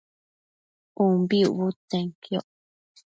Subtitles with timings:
[1.05, 2.47] ubi ucbudtsenquioc